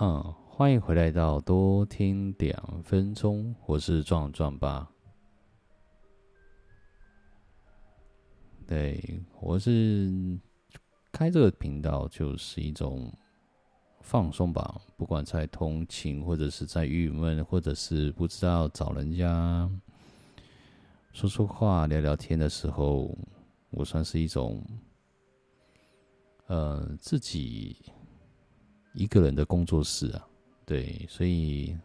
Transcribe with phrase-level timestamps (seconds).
[0.00, 4.90] 嗯，欢迎回来到多听两分钟，我是壮壮吧。
[8.66, 10.10] 对，我是
[11.12, 13.08] 开这个频道就是一种
[14.00, 19.70] 放松吧，不管在通勤，或者是在郁闷，或者是不知道找人家
[21.12, 23.16] 说说话、聊聊天的时候，
[23.70, 24.60] 我算是一种
[26.48, 27.76] 呃自己。
[28.94, 30.24] 一个人的工作室啊，
[30.64, 31.76] 对，所以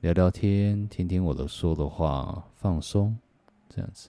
[0.00, 3.18] 聊聊天，听听我的说的话，放松，
[3.68, 4.08] 这样子。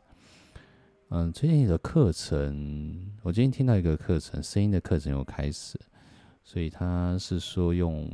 [1.10, 5.80] 嗯，最近的课程，我今天听到一个课程，声音的课程又开始，
[6.44, 8.08] 所以他是说用，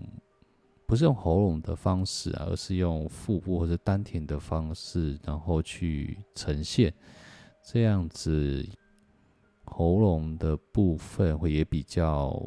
[0.88, 6.94] 不是用喉咙的方式啊，而是用腹部或者丹田的方式，然后去呈现，
[7.62, 8.66] 这样子
[9.66, 12.42] 喉咙的部分会也比较。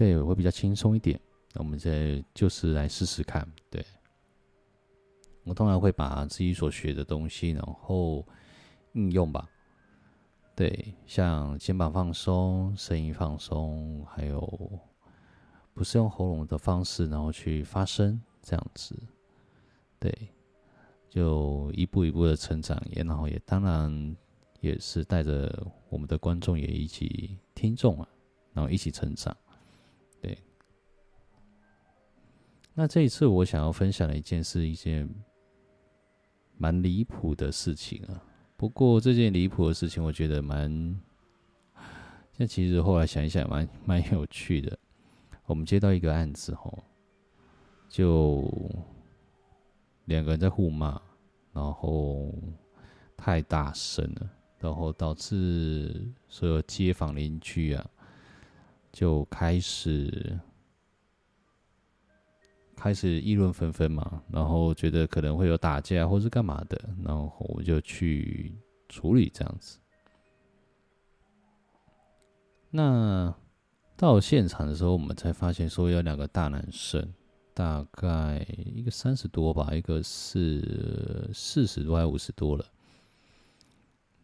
[0.00, 1.20] 对，会比较轻松一点。
[1.52, 3.46] 那我们再就是来试试看。
[3.68, 3.84] 对，
[5.44, 8.26] 我通常会把自己所学的东西，然后
[8.94, 9.46] 应用吧。
[10.56, 14.80] 对，像肩膀放松、声音放松，还有
[15.74, 18.98] 不是用喉咙的方式，然后去发声，这样子。
[19.98, 20.10] 对，
[21.10, 24.16] 就一步一步的成长，也然后也当然
[24.60, 28.08] 也是带着我们的观众也一起听众啊，
[28.54, 29.36] 然后一起成长。
[32.72, 35.08] 那这一次我想要分享的一件事，一件
[36.56, 38.22] 蛮离谱的事情啊。
[38.56, 40.98] 不过这件离谱的事情，我觉得蛮……
[42.36, 44.78] 那其实后来想一想，蛮蛮有趣的。
[45.44, 46.78] 我们接到一个案子，吼，
[47.88, 48.50] 就
[50.06, 51.00] 两个人在互骂，
[51.52, 52.32] 然后
[53.16, 57.90] 太大声了，然后导致所有街坊邻居啊，
[58.92, 60.38] 就开始。
[62.80, 68.54] 开始议论纷纷嘛，然后觉得可能会有打架或是干嘛的，然后我就去
[68.88, 69.78] 处理这样子。
[72.70, 73.34] 那
[73.98, 77.06] 到现场的时候，我们才发现说有两个大男生，
[77.52, 82.64] 大概一个三十多吧，一个是四十多还五十多了。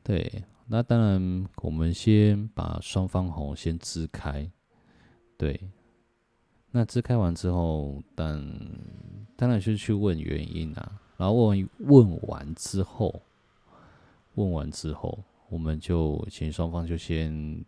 [0.03, 4.51] 对，那当然我们先把双方红先支开，
[5.37, 5.61] 对。
[6.71, 8.45] 那支开完之后，但
[9.35, 11.01] 当然是去问原因啊。
[11.17, 13.23] 然后问问完之后，
[14.35, 17.65] 问完之后，我们就请双方就先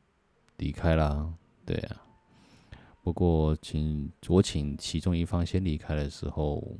[0.58, 1.32] 离开啦。
[1.64, 2.02] 对啊。
[3.02, 6.76] 不过请我请其中一方先离开的时候，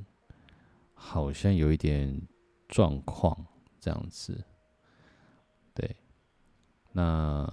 [0.93, 2.21] 好像有一点
[2.69, 3.47] 状况
[3.81, 4.45] 这样子。
[5.73, 5.97] 对，
[6.93, 7.49] 那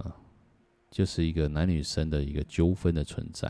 [0.91, 3.49] 就是一个男女生的一个纠纷的存在。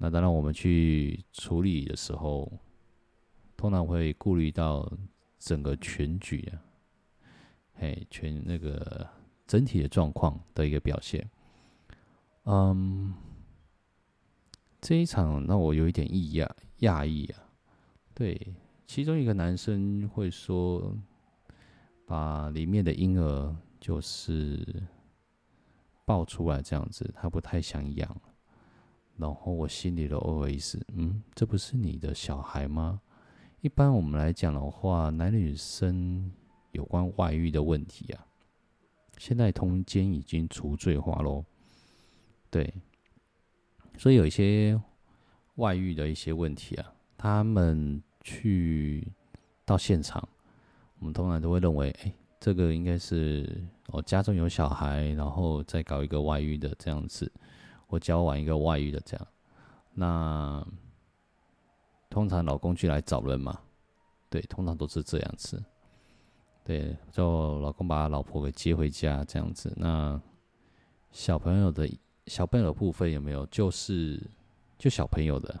[0.00, 2.50] 那当然，我们去处理的时候，
[3.56, 4.88] 通常会顾虑到
[5.40, 6.62] 整个全局啊，
[7.74, 9.04] 嘿，全那个
[9.44, 11.28] 整体的状况的一个表现。
[12.44, 13.12] 嗯，
[14.80, 17.42] 这一场让我有一点异样讶异啊。
[18.14, 18.54] 对，
[18.86, 20.96] 其中一个男生会说，
[22.06, 24.64] 把里面的婴儿就是
[26.04, 28.20] 抱出来这样子，他不太想养。
[29.18, 33.00] 然后我心里的 OS，嗯，这不是你的小孩吗？
[33.60, 36.30] 一般我们来讲的话，男女生
[36.70, 38.24] 有关外遇的问题啊，
[39.18, 41.44] 现在通奸已经除罪化喽。
[42.48, 42.72] 对，
[43.96, 44.80] 所以有一些
[45.56, 49.12] 外遇的一些问题啊，他们去
[49.64, 50.26] 到现场，
[51.00, 57.30] 我们通常都会认为，哎，这个应该是哦家中有小孩，然后再搞一个外遇的这样子。
[57.88, 59.26] 我交往一个外遇的这样，
[59.94, 60.66] 那
[62.10, 63.58] 通常老公就来找人嘛，
[64.28, 65.64] 对，通常都是这样子，
[66.62, 69.72] 对，就老公把老婆给接回家这样子。
[69.74, 70.20] 那
[71.10, 71.88] 小朋友的
[72.26, 73.46] 小朋友的部分有没有？
[73.46, 74.22] 就是
[74.76, 75.58] 就小朋友的，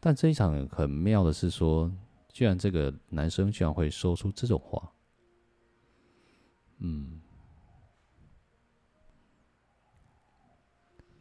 [0.00, 1.92] 但这一场很妙的是说，
[2.32, 4.90] 居然这个男生居然会说出这种话，
[6.78, 7.20] 嗯。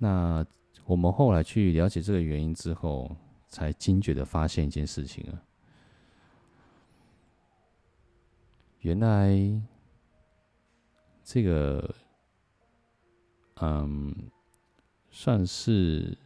[0.04, 0.46] 那
[0.84, 3.16] 我们后来去了解这个原因之后，
[3.48, 5.40] 才惊觉的发现一件事情啊，
[8.82, 9.32] 原来
[11.24, 11.96] 这个，
[13.62, 14.14] 嗯，
[15.10, 16.18] 算是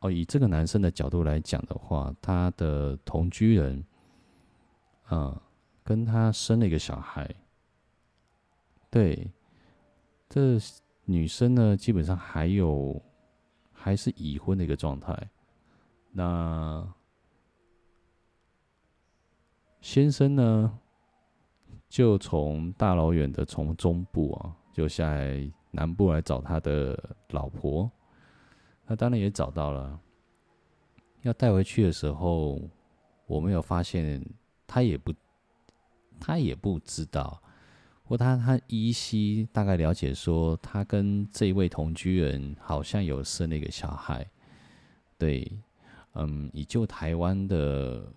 [0.00, 3.84] 哦，以这个男生的角度来讲的话，他的同居人，
[5.12, 5.40] 嗯，
[5.84, 7.32] 跟他生了一个小孩，
[8.90, 9.30] 对，
[10.28, 10.58] 这。
[11.10, 13.02] 女生呢，基本上还有
[13.72, 15.28] 还是已婚的一个状态。
[16.12, 16.86] 那
[19.80, 20.78] 先生呢，
[21.88, 26.96] 就从大老远的从中部啊，就下来南部来找他的
[27.30, 27.90] 老婆。
[28.86, 29.98] 那当然也找到了。
[31.22, 32.60] 要带回去的时候，
[33.26, 34.24] 我没有发现，
[34.64, 35.12] 他也不，
[36.20, 37.42] 他也不知道。
[38.10, 44.28] 或他他依稀大概了解说，他跟这位同居人好像有生了一个小孩。
[45.16, 45.48] 对，
[46.14, 48.12] 嗯，以就台湾的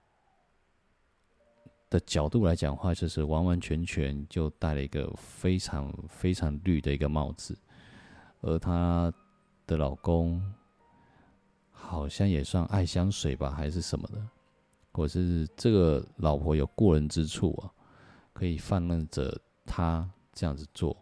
[1.91, 7.55] 的角度来讲话，就是完完全全就戴了一个非常非常绿的一个帽子，
[8.41, 9.13] 而他
[9.67, 10.41] 的老公
[11.69, 14.19] 好像也算爱香水吧，还是什么的，
[14.91, 17.69] 或者是这个老婆有过人之处啊，
[18.33, 20.95] 可以放任着他这样子做。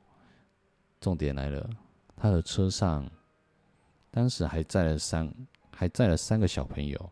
[0.99, 1.69] 重点来了，
[2.15, 3.09] 他的车上
[4.09, 5.33] 当时还载了三，
[5.71, 7.09] 还载了三个小朋友，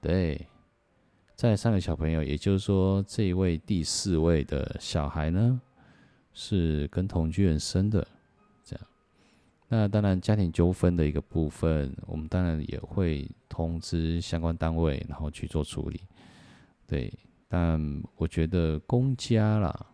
[0.00, 0.46] 对。
[1.34, 5.60] 在三个小朋友，也就是说，这一位第四位的小孩呢，
[6.32, 8.06] 是跟同居人生的，
[8.62, 8.86] 这样。
[9.66, 16.00] 那当然，家庭纠纷的一个部分，我们当然也会通知相关单位，然后去做处理。
[16.86, 17.12] 对，
[17.48, 17.80] 但
[18.14, 19.86] 我觉得公家啦，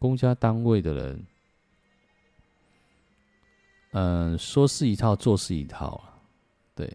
[0.00, 1.26] 公家单位的人，
[3.92, 6.18] 嗯，说是一套，做是一套啊。
[6.74, 6.90] 对，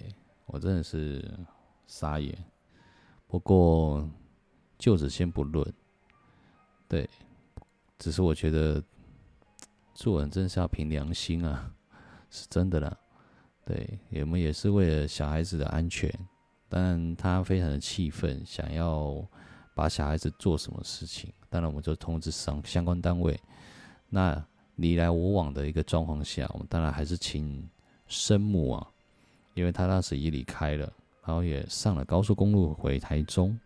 [0.47, 1.23] 我真的是
[1.85, 2.35] 傻眼。
[3.27, 4.09] 不过，
[4.79, 5.71] 就此先不论。
[6.87, 7.07] 对，
[7.99, 8.83] 只是我觉得
[9.93, 11.71] 做人真是要凭良心啊，
[12.31, 12.97] 是真的啦。
[13.65, 16.11] 对，我们也是为了小孩子的安全，
[16.67, 19.23] 但他非常的气愤，想要
[19.75, 23.39] 把小孩子做什么事情，当然我们就通知相相关单位。
[24.09, 27.65] 那你来我往的一个状况下，我们当然还是请
[28.07, 28.85] 生母啊，
[29.53, 30.91] 因为他当时已离开了。
[31.23, 33.57] 然后也上了高速公路回台中，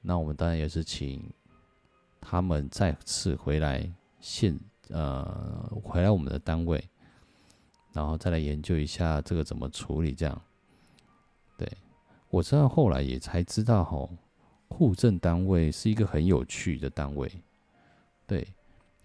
[0.00, 1.22] 那我们当然也是请
[2.20, 3.88] 他们再次回来
[4.18, 4.58] 现
[4.88, 6.82] 呃回来我们的单位，
[7.92, 10.12] 然后再来研究一下这个怎么处理。
[10.14, 10.42] 这样，
[11.56, 11.70] 对，
[12.28, 14.10] 我知道后来也才知道吼，
[14.70, 17.30] 户政单位是一个很有趣的单位。
[18.26, 18.48] 对，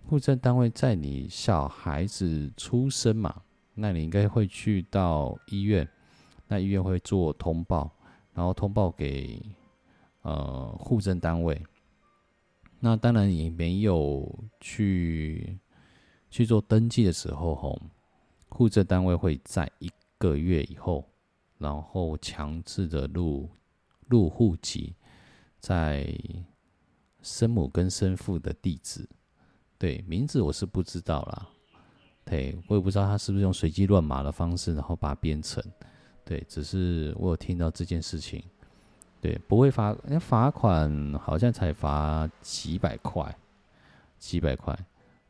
[0.08, 3.42] 户政单位在你小孩子出生嘛，
[3.74, 5.86] 那你应该会去到医院。
[6.48, 7.92] 那医院会做通报，
[8.34, 9.42] 然后通报给
[10.22, 11.60] 呃户政单位。
[12.80, 15.58] 那当然也没有去
[16.30, 17.82] 去做登记的时候，吼，
[18.50, 19.90] 户政单位会在一
[20.20, 21.04] 个月以后，
[21.58, 23.50] 然后强制的入
[24.08, 24.94] 入户籍，
[25.66, 26.08] 在
[27.24, 29.10] 生母跟生父的地址。
[29.80, 31.48] 对，名字我是不知道啦，
[32.24, 35.64] 对，我也不知道他是不是用随机乱码的方式，然后把它编成。
[36.24, 38.44] 对，只是我有听到这件事情，
[39.20, 43.36] 对，不会罚，罚款好像才罚几百块，
[44.20, 44.78] 几百块，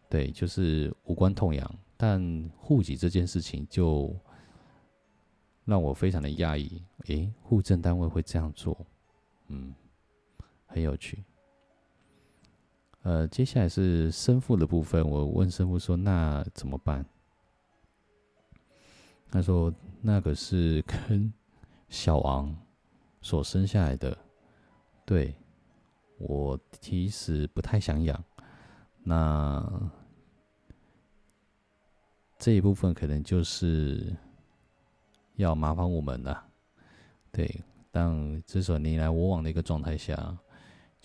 [0.10, 1.76] 对，就是无关痛痒。
[1.96, 4.14] 但户籍这件事情就
[5.64, 8.78] 让我非常的讶异，诶，户政单位会这样做，
[9.48, 9.74] 嗯，
[10.66, 11.24] 很有趣。
[13.04, 17.06] 呃，接下来是生父的部分，我问生父说：“那怎么办？”
[19.30, 21.32] 他说：“那个是跟
[21.88, 22.56] 小王
[23.22, 24.18] 所生下来的，
[25.06, 25.36] 对，
[26.18, 28.24] 我其实不太想养。
[29.04, 29.64] 那
[32.40, 34.16] 这一部分可能就是
[35.36, 36.44] 要麻烦我们了。
[37.32, 40.36] 对，当这时候你来我往的一个状态下，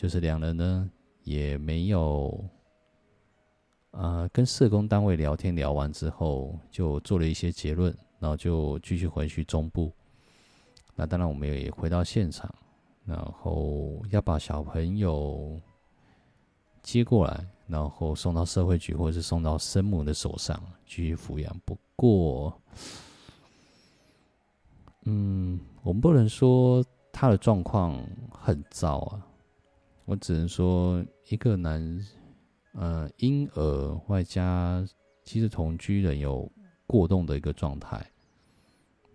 [0.00, 0.90] 就是两人呢
[1.24, 2.42] 也没有。”
[3.92, 9.92] 呃，跟社工单位聊天聊完之后，就做了一些结论，然后就继续回去中部。
[10.94, 12.50] 那当然，我们也回到现场，
[13.04, 15.60] 然后要把小朋友
[16.80, 21.54] 接过来，然后送到社会局，或者是送到生母的手上继续抚养。
[21.66, 22.58] 不过，
[25.04, 29.26] 嗯，我们不能说他的状况很糟啊，
[30.10, 32.04] 我只能说一个男。
[32.72, 34.84] 呃，婴儿外加
[35.24, 36.50] 其实同居人有
[36.86, 38.04] 过动的一个状态，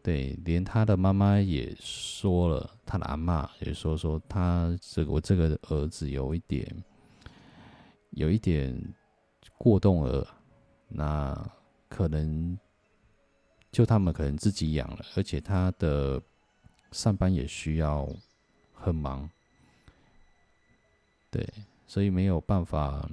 [0.03, 6.67] 对，连他的妈妈也说了，他的阿嬷也说说他这个我这个儿子有一点，
[8.09, 8.77] 有一点
[9.57, 10.27] 过动儿，
[10.89, 11.33] 那
[11.87, 12.59] 可能
[13.71, 16.21] 就他们可能自己养了，而且他的
[16.91, 18.05] 上班也需要
[18.73, 19.29] 很忙，
[21.35, 21.45] 对，
[21.85, 23.09] 所以没有办法。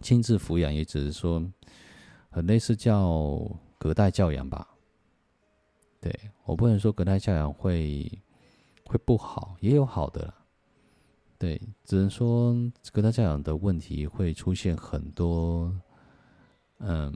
[0.00, 1.42] 亲自抚养，也只是说，
[2.30, 3.40] 很类似叫
[3.78, 4.68] 隔代教养吧。
[6.00, 6.14] 对，
[6.44, 8.06] 我不能说隔代教养会
[8.84, 10.34] 会不好，也有好的啦。
[11.38, 12.54] 对，只能说
[12.92, 15.74] 隔代教养的问题会出现很多，
[16.78, 17.12] 嗯，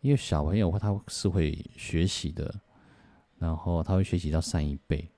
[0.00, 2.52] 因为小朋友他是会学习的，
[3.38, 5.08] 然后他会学习到善一辈。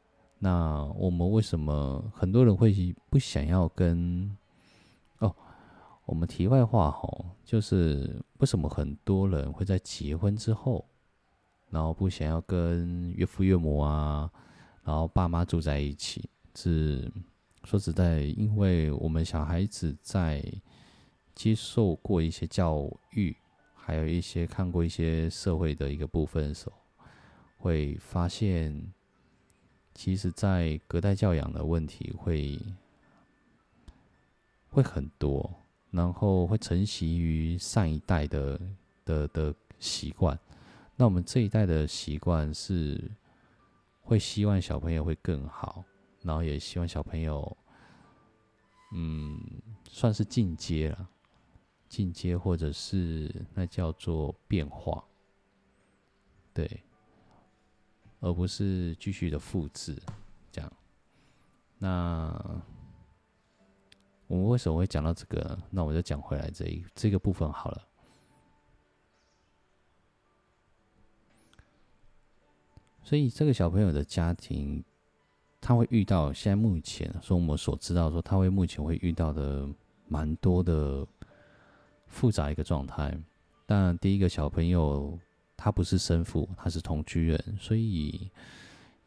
[0.43, 2.73] 那我们为什么很多人会
[3.11, 4.35] 不想要跟？
[5.19, 5.37] 哦，
[6.07, 10.87] 我们题外话吼，就是为什么很多人会在结婚之后，
[11.69, 14.31] 然后不想要跟岳父岳母啊，
[14.83, 16.31] 然后爸妈住在一起？
[16.55, 17.13] 是
[17.65, 20.43] 说实在，因为我们小孩子在
[21.35, 23.37] 接受过一些教育，
[23.75, 26.77] 还有一些看过一些社会的一个部分的时候，
[27.59, 28.91] 会发现。
[30.03, 32.59] 其实，在隔代教养的问题会
[34.71, 35.55] 会很多，
[35.91, 38.59] 然后会承袭于上一代的
[39.05, 40.39] 的的习惯。
[40.97, 43.11] 那我们这一代的习惯是
[44.01, 45.85] 会希望小朋友会更好，
[46.23, 47.55] 然后也希望小朋友，
[48.95, 49.39] 嗯，
[49.85, 51.11] 算是进阶了，
[51.91, 55.05] 进阶或者是那叫做变化，
[56.55, 56.83] 对。
[58.21, 59.97] 而不是继续的复制，
[60.53, 60.73] 这样。
[61.79, 62.63] 那
[64.27, 65.59] 我们为什么会讲到这个？
[65.71, 67.89] 那我就讲回来这一这个部分好了。
[73.03, 74.85] 所以这个小朋友的家庭，
[75.59, 79.67] 他会遇到现在目前说我们所知道说他会目前会遇到的
[80.07, 81.07] 蛮多的
[82.07, 83.19] 复杂一个状态。
[83.65, 85.19] 但第一个小朋友。
[85.63, 88.31] 他不是生父，他是同居人，所以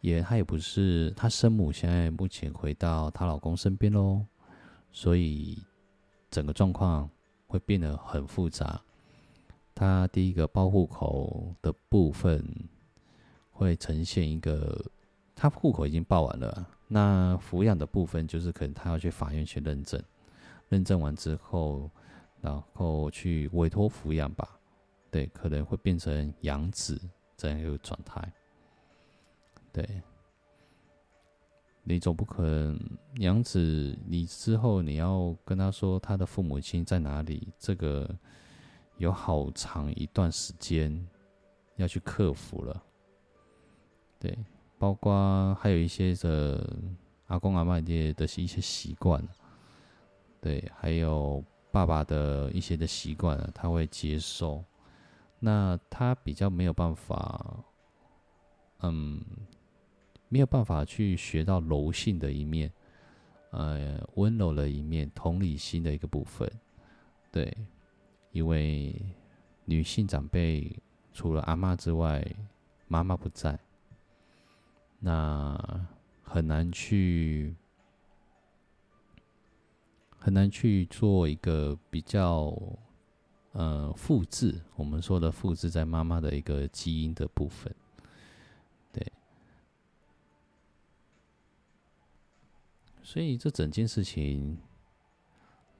[0.01, 1.71] 也他也不是他生母。
[1.71, 4.23] 现在目前回到她老公身边喽，
[4.91, 5.57] 所以
[6.29, 7.09] 整个状况
[7.47, 8.79] 会变得很复杂。
[9.73, 12.47] 他第一个报户口的部分
[13.49, 14.79] 会呈现一个，
[15.33, 19.99] 他户口已经报完了，那抚养的部分就是可能他要去法院去认证，
[20.69, 21.89] 认证完之后，
[22.41, 24.59] 然后去委托抚养吧。
[25.13, 26.99] 对，可能会变成养子
[27.37, 28.33] 这样一个状态。
[29.71, 30.01] 对，
[31.83, 32.79] 你总不可能
[33.17, 38.09] 养子，你之后你要跟他说他的父母亲在哪里，这个
[38.97, 41.07] 有好长一段时间
[41.75, 42.83] 要去克服了。
[44.19, 44.35] 对，
[44.79, 46.75] 包括还有一些的
[47.27, 49.23] 阿公阿嬷的的一些习惯，
[50.41, 54.63] 对，还有爸爸的一些的习惯，他会接受。
[55.45, 57.65] 那他比较没有办法，
[58.79, 59.21] 嗯，
[60.29, 62.71] 没有办法去学到柔性的一面，
[63.51, 66.49] 呃，温柔的一面，同理心的一个部分，
[67.29, 67.53] 对，
[68.31, 68.95] 因为
[69.65, 70.73] 女性长辈
[71.11, 72.25] 除了阿嬷之外，
[72.87, 73.59] 妈妈不在，
[74.97, 75.85] 那
[76.21, 77.53] 很难去，
[80.17, 82.57] 很难去做一个比较。
[83.53, 87.73] 呃，复制我们说的复制在妈妈的一个基因的部分，
[88.91, 89.11] 对。
[93.03, 94.57] 所以这整件事情，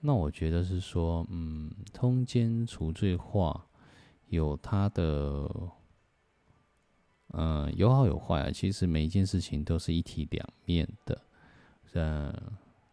[0.02, 3.66] 那我觉得是说，嗯，通奸除罪化
[4.28, 5.50] 有它的，
[7.30, 8.52] 嗯、有好有坏啊。
[8.52, 11.20] 其实每一件事情都是一体两面的，
[11.94, 12.32] 嗯，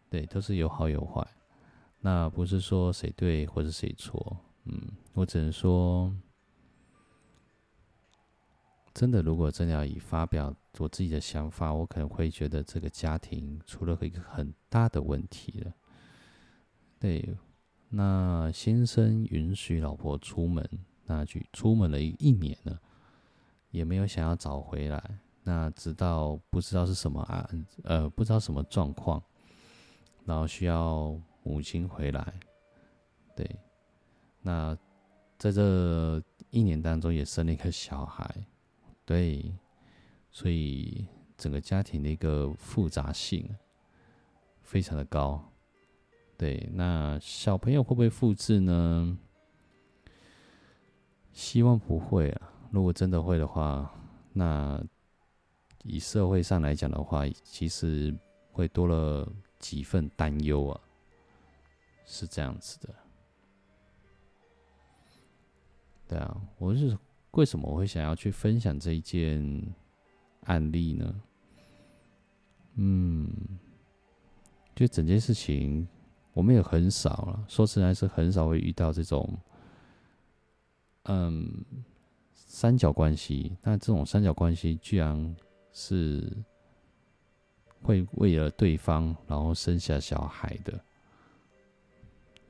[0.08, 1.26] 对，都是有好有坏。
[2.00, 4.38] 那不是说谁对或者谁错。
[4.64, 6.14] 嗯，我只能说，
[8.92, 15.72] 真的，如果真的要以发表我自己的想法，我可能会觉得这个家庭出了一个很大的问题了。
[16.98, 17.36] 对，
[17.88, 20.68] 那先生允许老婆出门，
[21.06, 22.78] 那去出门了一一年了，
[23.70, 25.18] 也没有想要找回来。
[25.42, 29.22] 那直到不知道是什么案，呃，不知道什么状况，
[30.26, 32.34] 然后需要母亲回来，
[33.34, 33.58] 对。
[34.42, 34.76] 那
[35.38, 38.46] 在这一年当中，也生了一个小孩，
[39.04, 39.52] 对，
[40.30, 41.06] 所以
[41.36, 43.48] 整个家庭的一个复杂性
[44.62, 45.42] 非常的高。
[46.36, 49.18] 对，那小朋友会不会复制呢？
[51.32, 52.52] 希望不会啊。
[52.70, 53.92] 如果真的会的话，
[54.32, 54.82] 那
[55.82, 58.16] 以社会上来讲的话，其实
[58.52, 60.80] 会多了几份担忧啊，
[62.04, 62.88] 是这样子的。
[66.10, 66.98] 对啊，我是
[67.30, 69.40] 为什么我会想要去分享这一件
[70.40, 71.22] 案例呢？
[72.74, 73.30] 嗯，
[74.74, 75.86] 就整件事情，
[76.32, 77.44] 我们也很少了。
[77.46, 79.38] 说实在，是很少会遇到这种，
[81.04, 81.64] 嗯，
[82.32, 85.36] 三角关系，那这种三角关系居然
[85.72, 86.28] 是
[87.82, 90.84] 会为了对方然后生下小孩的，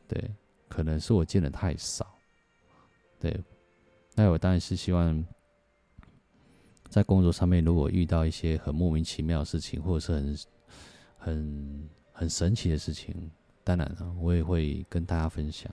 [0.09, 0.35] 对，
[0.67, 2.07] 可能是我见的太少，
[3.21, 3.39] 对，
[4.17, 5.25] 那我当然是希望
[6.89, 10.39] 在工作上面，如果遇到一些很莫名其妙的事情，或者是很
[11.19, 13.15] 很很神奇的事情，
[13.63, 15.71] 当然了，我也会跟大家分享，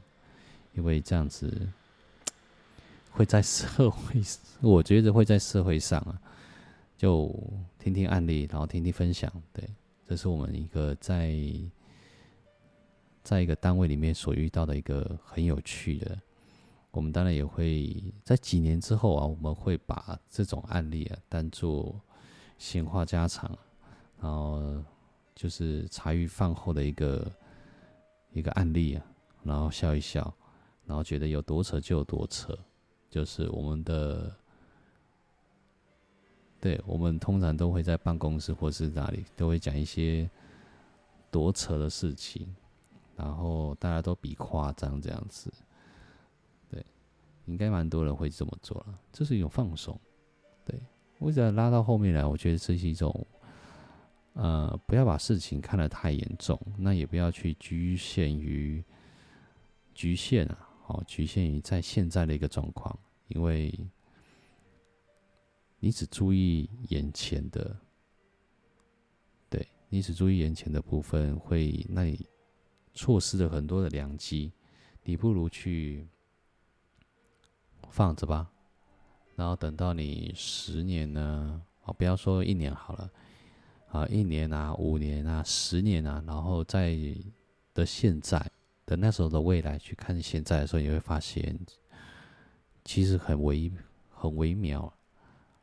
[0.73, 1.67] 因为这样子。
[3.09, 4.21] 会在社会，
[4.61, 6.21] 我觉得会在社会上啊，
[6.95, 7.35] 就
[7.79, 9.31] 听听案例，然后听听分享。
[9.51, 9.67] 对，
[10.07, 11.35] 这是我们一个在
[13.23, 16.15] 在一个单位里面所遇到的一个很有趣的。
[16.91, 21.99] 我们当然也会在几年之后啊，我们会把这种案例啊当做
[22.57, 23.57] 闲话家常，
[24.19, 24.83] 然后
[25.35, 27.31] 就是茶余饭后的一个
[28.31, 29.05] 一个案例啊，
[29.43, 30.33] 然后笑一笑，
[30.85, 32.57] 然后觉得有多扯就有多扯。
[33.09, 34.35] 就是我们的，
[36.59, 40.29] 对，我们通常都会在办公室或是哪里都会讲一些
[41.31, 42.53] 多扯的事情，
[43.15, 45.49] 然后大家都比夸张这样子，
[47.47, 49.99] 应该蛮多人会这么做了，这是一种放松，
[50.63, 50.79] 对，
[51.17, 53.27] 我只要拉到后面来，我觉得这是一种，
[54.33, 58.83] 呃，不要把事情看得太严重，那也不要去局限于
[59.95, 60.69] 局限啊。
[60.87, 63.77] 哦，局限于在现在的一个状况，因为
[65.79, 67.77] 你只注意眼前的，
[69.49, 72.25] 对，你只注意眼前的部分，会那你
[72.93, 74.51] 错失了很多的良机。
[75.03, 76.07] 你不如去
[77.89, 78.49] 放着吧，
[79.35, 83.11] 然后等到你十年呢，哦，不要说一年好了，
[83.89, 86.95] 啊，一年啊，五年啊，十年啊，然后在
[87.73, 88.51] 的现在。
[88.85, 91.59] 等那时候的未来去看现在的时候，你会发现，
[92.85, 93.69] 其实很微、
[94.09, 94.93] 很微妙、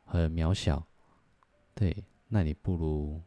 [0.03, 0.85] 很渺小。
[1.73, 3.19] 对，那你不如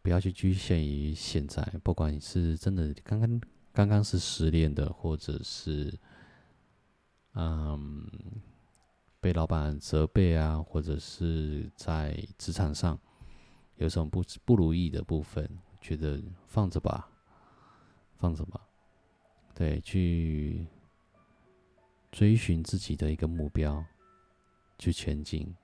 [0.00, 3.40] 不要去局限于现在，不管你是真的刚刚
[3.74, 5.92] 刚刚是失恋的，或者是
[7.36, 8.04] 嗯
[9.20, 12.98] 被老板责备啊，或者是在职场上
[13.76, 15.48] 有什么不不如意的部分，
[15.80, 17.08] 觉得放着吧，
[18.18, 18.60] 放着吧。
[19.54, 20.66] 对，去
[22.12, 23.84] 追寻自己的一个目标，
[24.78, 25.54] 去前进，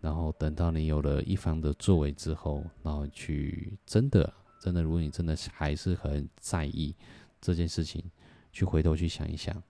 [0.00, 6.94] 然后等到你有了一番的作为之后，然后去真的真的，如果你真的还是很在意
[7.40, 8.04] 这件事情，
[8.52, 9.60] 去回头去想一想，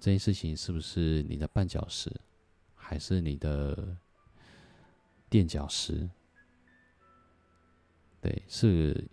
[0.00, 2.10] 这件事情是不是你的绊脚石，
[2.74, 3.96] 还是你的
[5.28, 6.08] 垫脚石？
[8.20, 9.08] 对，是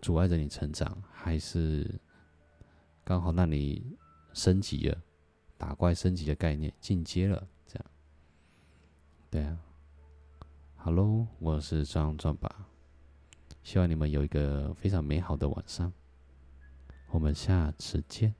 [0.00, 1.98] 阻碍着你成长，还是？
[3.06, 3.84] 刚好让你
[4.32, 4.98] 升级了，
[5.58, 7.86] 打怪升级的概念进阶了，这样，
[9.30, 9.58] 对啊，
[10.74, 12.66] 哈喽，我是壮壮吧，
[13.62, 15.92] 希望你们有一个非常美好的晚上，
[17.10, 18.34] 我们下次见。